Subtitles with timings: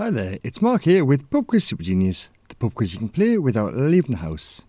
[0.00, 3.10] Hi there, it's Mark here with Pub Quiz Super Genius, the pub quiz you can
[3.10, 4.62] play without leaving the house.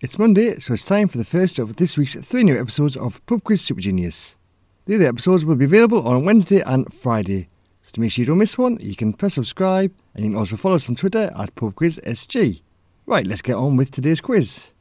[0.00, 3.20] It's Monday, so it's time for the first of this week's three new episodes of
[3.26, 4.38] Pub Quiz Super Genius.
[4.86, 7.50] The other episodes will be available on Wednesday and Friday,
[7.82, 10.38] so to make sure you don't miss one, you can press subscribe and you can
[10.38, 12.62] also follow us on Twitter at PubQuizSG.
[13.04, 14.72] Right, let's get on with today's quiz.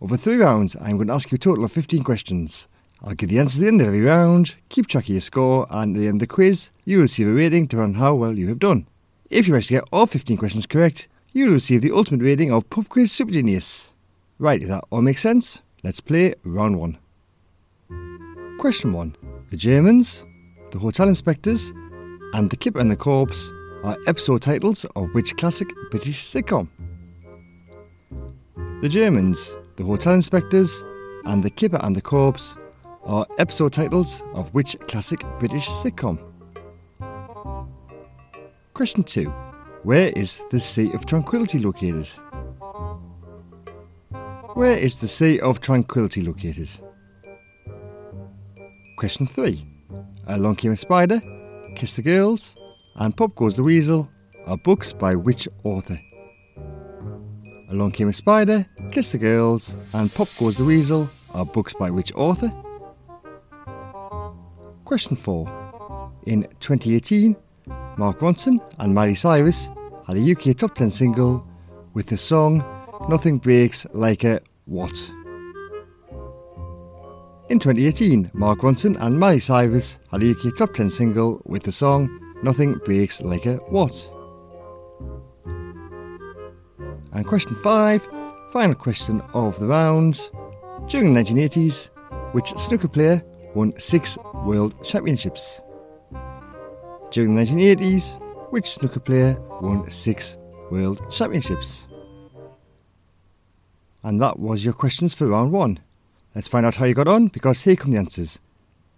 [0.00, 2.66] Over three rounds, I'm going to ask you a total of 15 questions.
[3.04, 5.68] I'll give the answers at the end of every round, keep track of your score,
[5.70, 8.16] and at the end of the quiz, you will receive a rating to on how
[8.16, 8.88] well you have done.
[9.30, 12.50] If you manage to get all 15 questions correct, you will receive the ultimate rating
[12.50, 13.92] of Pub Quiz Super Genius.
[14.38, 16.96] Right, if that all makes sense, let's play round one.
[18.58, 19.16] Question one.
[19.50, 20.24] The Germans,
[20.70, 21.70] the Hotel Inspectors,
[22.32, 23.50] and The Kipper and the Corpse
[23.84, 26.68] are episode titles of which classic British sitcom?
[28.80, 30.82] The Germans, the Hotel Inspectors,
[31.26, 32.56] and The Kipper and the Corpse
[33.04, 36.27] are episode titles of which classic British sitcom?
[38.78, 39.24] Question 2.
[39.82, 42.06] Where is the Sea of Tranquility located?
[44.54, 46.68] Where is the Sea of Tranquility located?
[48.96, 49.66] Question 3.
[50.28, 51.20] Along Came a Spider,
[51.74, 52.54] Kiss the Girls,
[52.94, 54.08] and Pop Goes the Weasel
[54.46, 55.98] are books by which author?
[57.70, 61.90] Along Came a Spider, Kiss the Girls, and Pop Goes the Weasel are books by
[61.90, 62.52] which author?
[64.84, 66.12] Question 4.
[66.26, 67.34] In 2018,
[67.98, 69.68] Mark Ronson and Miley Cyrus
[70.06, 71.44] had a UK top 10 single
[71.94, 72.64] with the song
[73.08, 74.96] Nothing Breaks Like a What?
[77.48, 81.72] In 2018, Mark Ronson and Miley Cyrus had a UK top 10 single with the
[81.72, 82.08] song
[82.40, 83.96] Nothing Breaks Like a What?
[87.12, 88.08] And question 5,
[88.52, 90.20] final question of the round.
[90.86, 91.88] During the 1980s,
[92.30, 93.24] which snooker player
[93.56, 95.60] won six world championships?
[97.10, 98.20] During the 1980s,
[98.50, 100.36] which snooker player won six
[100.70, 101.86] world championships?
[104.02, 105.80] And that was your questions for round one.
[106.34, 108.38] Let's find out how you got on because here come the answers.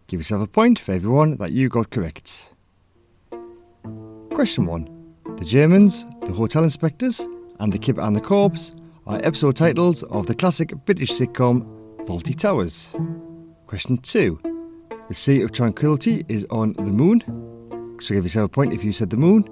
[0.09, 2.47] Give yourself a point for every one that you got correct.
[4.31, 5.15] Question 1.
[5.37, 7.21] The Germans, the Hotel Inspectors,
[7.61, 8.75] and the Kipper and the Corpse
[9.07, 11.65] are episode titles of the classic British sitcom
[12.07, 12.89] Fawlty Towers.
[13.67, 14.41] Question 2.
[15.09, 17.23] The Sea of Tranquility is on the moon.
[18.01, 19.45] So give yourself a point if you said the moon.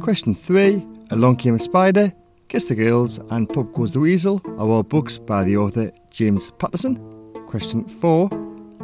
[0.00, 0.86] Question 3.
[1.10, 2.12] Along Came a Spider,
[2.48, 6.52] Kiss the Girls, and Pop Goes the Weasel are all books by the author James
[6.58, 6.96] Patterson.
[7.46, 8.30] Question 4.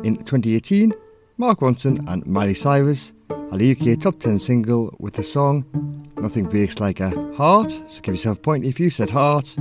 [0.03, 0.93] In 2018,
[1.37, 5.65] Mark Ronson and Miley Cyrus had a UK top 10 single with the song
[6.17, 7.71] Nothing Breaks Like a Heart.
[7.87, 9.55] So give yourself a point if you said heart.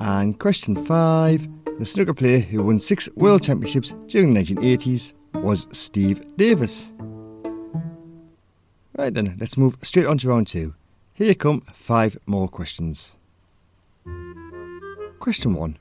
[0.00, 1.48] And question 5.
[1.78, 6.90] The snooker player who won six world championships during the 1980s was Steve Davis.
[8.96, 10.74] Right then, let's move straight on to round two.
[11.14, 13.16] Here come five more questions.
[15.18, 15.78] Question 1.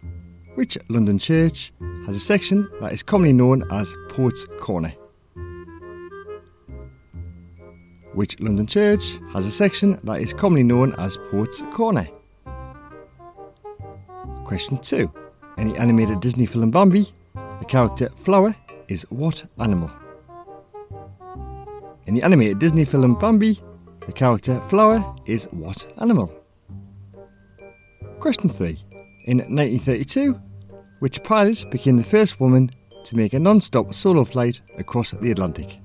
[0.56, 1.74] Which London church
[2.06, 4.94] has a section that is commonly known as Poets' Corner?
[8.14, 12.08] Which London church has a section that is commonly known as Poets' Corner?
[14.46, 15.12] Question 2.
[15.58, 18.56] In the animated Disney film Bambi, the character Flower
[18.88, 19.90] is what animal?
[22.12, 23.58] In the animated Disney film Bambi,
[24.06, 26.30] the character Flower is what animal?
[28.20, 28.78] Question 3.
[29.28, 30.34] In 1932,
[31.00, 32.70] which pilot became the first woman
[33.06, 35.80] to make a non stop solo flight across the Atlantic?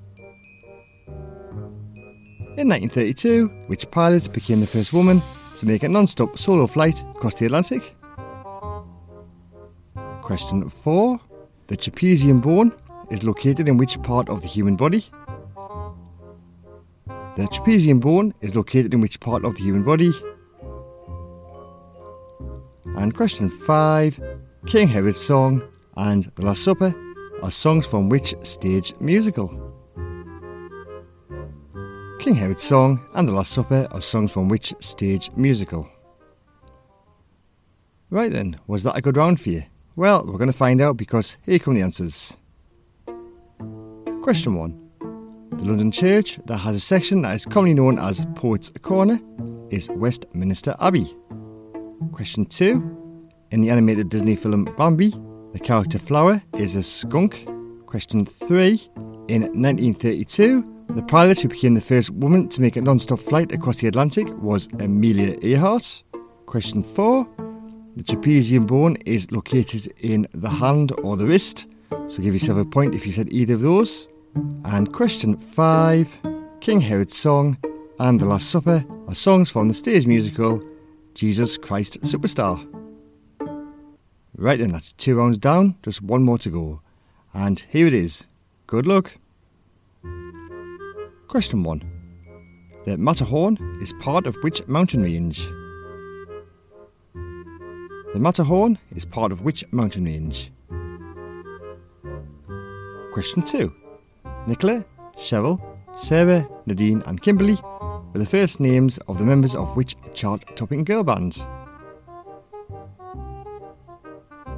[2.57, 5.21] In 1932, which pilot became the first woman
[5.59, 7.95] to make a non stop solo flight across the Atlantic?
[10.21, 11.21] Question 4.
[11.67, 12.73] The trapezium bone
[13.09, 15.09] is located in which part of the human body?
[17.37, 20.11] The trapezium bone is located in which part of the human body?
[22.97, 24.19] And question 5.
[24.65, 25.61] King Herod's Song
[25.97, 26.95] and The Last Supper
[27.43, 29.49] are songs from which stage musical?
[32.19, 35.87] King Herod's Song and The Last Supper are songs from which stage musical?
[38.09, 39.63] Right then, was that a good round for you?
[39.95, 42.33] Well, we're going to find out because here come the answers.
[44.23, 44.86] Question 1.
[45.57, 49.19] The London church that has a section that is commonly known as Poets' Corner
[49.71, 51.11] is Westminster Abbey.
[52.11, 53.29] Question 2.
[53.49, 55.09] In the animated Disney film Bambi,
[55.53, 57.47] the character Flower is a skunk.
[57.87, 58.79] Question 3.
[59.29, 63.51] In 1932, the pilot who became the first woman to make a non stop flight
[63.51, 66.03] across the Atlantic was Amelia Earhart.
[66.45, 67.27] Question 4.
[67.95, 72.65] The trapezium bone is located in the hand or the wrist, so give yourself a
[72.65, 74.07] point if you said either of those.
[74.65, 76.15] And question five
[76.61, 77.57] King Herod's Song
[77.99, 80.63] and The Last Supper are songs from the stage musical
[81.15, 82.63] Jesus Christ Superstar.
[84.35, 86.81] Right then, that's two rounds down, just one more to go.
[87.33, 88.25] And here it is.
[88.67, 89.13] Good luck.
[91.27, 91.81] Question 1.
[92.85, 95.39] The Matterhorn is part of which mountain range?
[98.13, 100.51] The Matterhorn is part of which mountain range?
[103.11, 103.73] Question 2.
[104.47, 104.85] Nicola,
[105.17, 105.61] Cheryl,
[106.01, 107.59] Sarah, Nadine, and Kimberly
[108.13, 111.35] were the first names of the members of which chart topping girl band?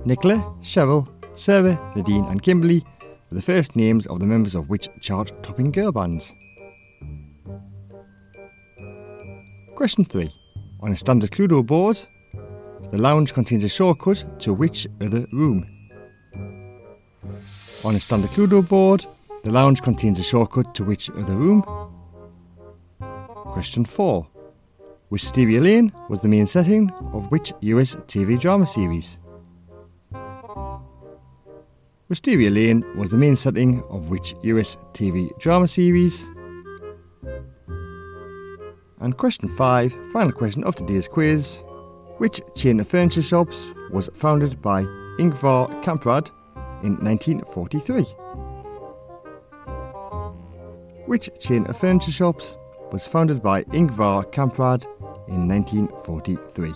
[0.06, 2.86] Nicola, Cheryl, Sarah, Nadine, and Kimberly
[3.32, 6.32] were the first names of the members of which chart topping girl bands?
[9.76, 10.32] Question 3.
[10.82, 11.98] On a standard Cluedo board,
[12.92, 15.66] the lounge contains a shortcut to which other room?
[17.84, 19.08] On a standard Cluedo board,
[19.44, 21.64] the lounge contains a shortcut to which other room?
[23.00, 24.28] Question 4.
[25.10, 29.18] Wisteria Lane was the main setting of which US TV drama series?
[32.10, 36.28] Wisteria Lane was the main setting of which US TV drama series?
[39.00, 41.64] And question 5, final question of today's quiz.
[42.18, 43.58] Which chain of furniture shops
[43.92, 44.84] was founded by
[45.18, 46.30] Ingvar Kamprad
[46.84, 48.06] in 1943?
[51.10, 52.56] Which chain of furniture shops
[52.92, 54.86] was founded by Ingvar Kamprad
[55.28, 56.72] in 1943?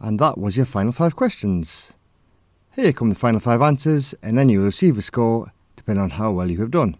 [0.00, 1.92] And that was your final five questions.
[2.74, 6.08] Here come the final five answers, and then you will receive a score depending on
[6.08, 6.96] how well you have done.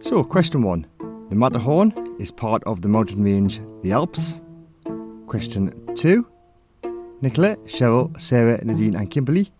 [0.00, 0.86] So, question one
[1.28, 4.40] The Matterhorn is part of the mountain range the Alps.
[5.26, 6.26] Question two
[7.20, 9.52] Nicola, Cheryl, Sarah, Nadine, and Kimberly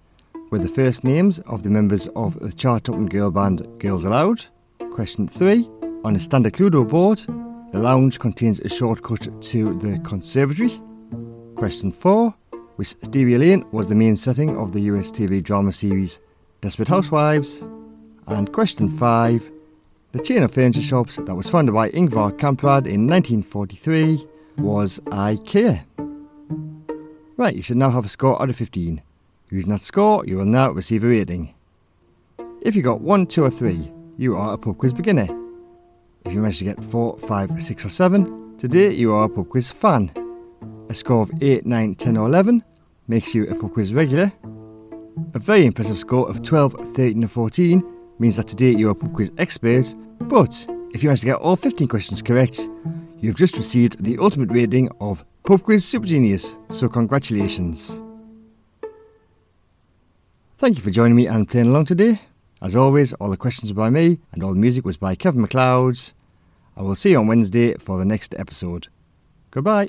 [0.51, 4.45] were the first names of the members of the chart topping girl band Girls Aloud.
[4.93, 5.69] Question three
[6.05, 7.19] On a standard Cluedo board,
[7.73, 10.81] the lounge contains a shortcut to the conservatory.
[11.57, 12.35] Question 4.
[12.77, 16.21] Wisteria Lane was the main setting of the US TV drama series
[16.61, 17.63] Desperate Housewives.
[18.27, 19.51] And question 5.
[20.13, 24.27] The chain of furniture shops that was founded by Ingvar Kamprad in 1943
[24.59, 25.83] was IKEA.
[27.37, 29.03] Right, you should now have a score out of 15.
[29.51, 31.55] Using that score, you will now receive a rating.
[32.63, 35.29] If you got 1, 2 or 3, you are a pub quiz beginner.
[36.25, 39.49] If you manage to get 4, 5, 6 or 7, today you are a pub
[39.49, 40.11] quiz fan.
[40.89, 42.65] A score of 8, 9, 10 or 11
[43.09, 44.33] makes you a pub quiz regular.
[45.35, 47.85] A very impressive score of 12, 13 or 14
[48.19, 51.37] means that today you are a pub quiz expert but if you manage to get
[51.37, 52.69] all 15 questions correct,
[53.21, 58.03] you've just received the ultimate rating of Pub Quiz Super Genius, so congratulations.
[60.59, 62.23] Thank you for joining me and playing along today.
[62.63, 65.43] As always, all the questions were by me and all the music was by Kevin
[65.43, 65.99] MacLeod.
[66.75, 68.89] I will see you on Wednesday for the next episode.
[69.51, 69.89] Goodbye.